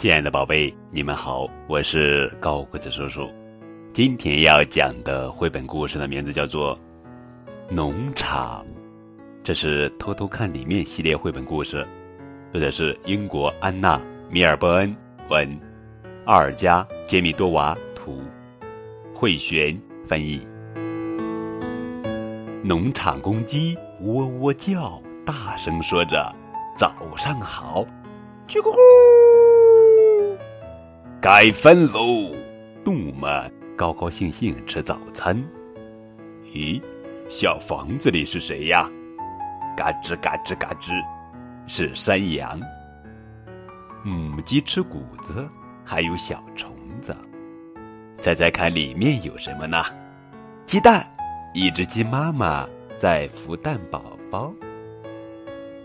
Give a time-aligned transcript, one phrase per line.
[0.00, 3.28] 亲爱的宝贝，你们好，我是高个子叔叔。
[3.92, 6.74] 今天要讲的绘本故事的名字叫做
[7.68, 8.64] 《农场》，
[9.44, 11.86] 这是偷偷看里面系列绘本故事，
[12.50, 13.98] 作者是英国安娜·
[14.30, 14.96] 米尔伯恩
[15.28, 15.60] 文，
[16.24, 18.22] 奥尔加·杰米多娃图，
[19.14, 20.40] 慧璇翻译。
[22.64, 26.34] 农场公鸡喔喔叫，大声说着
[26.74, 27.84] ：“早上好！”
[28.48, 28.78] 叽咕咕，
[31.22, 32.34] 该分喽！
[32.82, 35.36] 动物们高高兴兴吃早餐。
[36.46, 36.80] 咦，
[37.28, 38.88] 小房子里是谁呀？
[39.76, 40.92] 嘎吱嘎吱嘎吱，
[41.66, 42.58] 是山羊。
[44.02, 45.46] 母鸡吃谷子，
[45.84, 47.14] 还有小虫子。
[48.22, 49.84] 猜猜看，里面有什么呢？
[50.64, 51.06] 鸡蛋。
[51.52, 54.50] 一只鸡妈妈在孵蛋宝宝。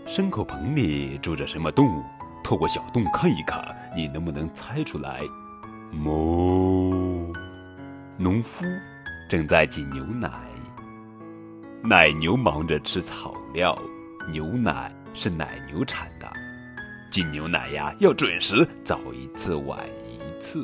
[0.06, 2.02] 牲口棚里住着什么动物？
[2.42, 3.60] 透过小洞看一看，
[3.96, 5.22] 你能不能猜出来？
[5.90, 7.32] 哞！
[8.18, 8.66] 农夫
[9.26, 10.30] 正在挤牛奶。
[11.82, 13.74] 奶牛忙着吃草料，
[14.30, 16.30] 牛奶是奶牛产的。
[17.10, 20.62] 挤牛奶呀，要准时，早一次晚一次。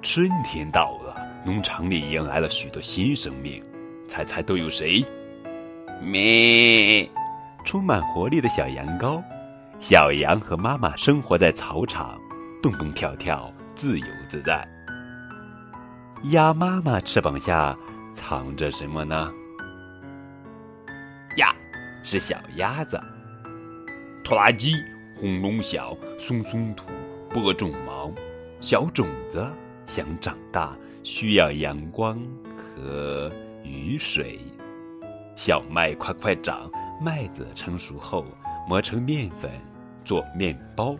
[0.00, 1.12] 春天到了。
[1.44, 3.60] 农场里迎来了许多新生命，
[4.06, 5.04] 猜猜都有谁？
[6.00, 7.10] 咩！
[7.64, 9.20] 充满活力的小羊羔，
[9.82, 12.16] 小羊和妈妈生活在草场，
[12.62, 14.64] 蹦蹦跳跳，自由自在。
[16.30, 17.76] 鸭妈妈翅膀下
[18.12, 19.32] 藏着什么呢？
[21.36, 21.52] 呀，
[22.04, 22.98] 是小鸭子。
[24.22, 24.76] 拖拉机
[25.16, 26.86] 轰隆响，松松土，
[27.30, 28.08] 播种毛，
[28.60, 29.44] 小种子
[29.84, 30.76] 想长大。
[31.02, 32.16] 需要阳光
[32.56, 33.28] 和
[33.64, 34.38] 雨水，
[35.34, 38.24] 小麦快快长，麦子成熟后
[38.68, 39.50] 磨成面粉
[40.04, 40.96] 做面包。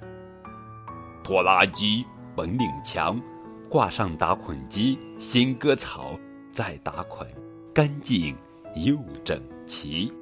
[1.25, 3.20] 拖拉机本领强，
[3.68, 6.18] 挂上打捆机，先割草，
[6.51, 7.27] 再打捆，
[7.74, 8.36] 干净
[8.77, 10.12] 又整齐。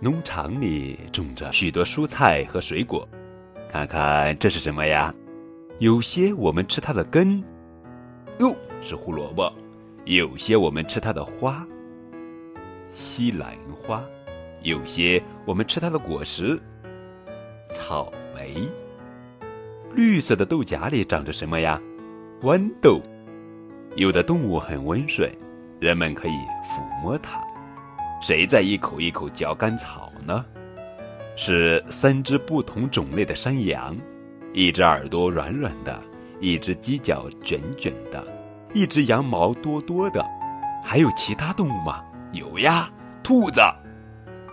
[0.00, 3.08] 农场里种着许多蔬菜和水果，
[3.70, 5.14] 看看这是什么呀？
[5.78, 7.42] 有些我们吃它的根。
[8.38, 9.52] 哟，是胡萝卜。
[10.06, 11.64] 有些我们吃它的花，
[12.90, 14.00] 西兰花；
[14.62, 16.58] 有些我们吃它的果实，
[17.70, 18.68] 草莓。
[19.94, 21.80] 绿色的豆荚里长着什么呀？
[22.42, 23.00] 豌豆。
[23.96, 25.30] 有的动物很温顺，
[25.80, 26.32] 人们可以
[26.62, 27.42] 抚摸它。
[28.22, 30.44] 谁在一口一口嚼干草呢？
[31.36, 33.96] 是三只不同种类的山羊，
[34.52, 36.00] 一只耳朵软软的。
[36.42, 38.24] 一只犄角卷卷的，
[38.72, 40.24] 一只羊毛多多的，
[40.82, 42.02] 还有其他动物吗？
[42.32, 42.90] 有呀，
[43.22, 43.60] 兔子，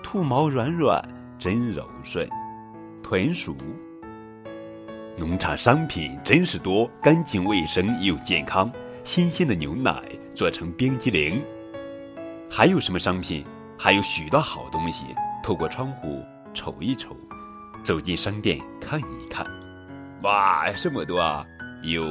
[0.04, 1.02] 兔毛软软，
[1.40, 2.28] 真柔顺。
[3.10, 3.56] 豚鼠。
[5.16, 8.70] 农场商品真是多，干净卫生又健康。
[9.06, 10.04] 新鲜的牛奶
[10.36, 11.42] 做成冰激凌。
[12.52, 13.46] 还有什么商品？
[13.80, 15.06] 还有许多好东西。
[15.42, 16.22] 透过窗户
[16.54, 17.16] 瞅一瞅，
[17.82, 19.48] 走进商店看一看。
[20.24, 21.46] 哇，这么多啊！
[21.84, 22.04] 有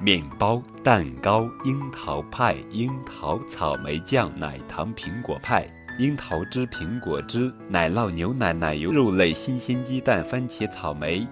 [0.00, 5.64] 面包、蛋糕、樱桃派、樱桃草莓酱、奶糖苹果派、
[6.00, 11.28] 樱桃汁苹果汁、奶酪牛奶、奶油肉类、新鲜鸡蛋、番茄草莓，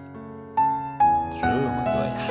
[1.31, 2.29] 这么多呀！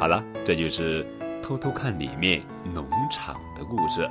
[0.00, 1.06] 好了，这就是
[1.40, 2.42] 偷偷看里面
[2.74, 4.10] 农场的故事。